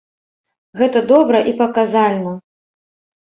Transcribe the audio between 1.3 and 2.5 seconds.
і паказальна.